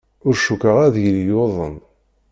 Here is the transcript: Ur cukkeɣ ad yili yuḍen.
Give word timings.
Ur 0.25 0.35
cukkeɣ 0.45 0.77
ad 0.85 0.95
yili 1.03 1.23
yuḍen. 1.29 1.75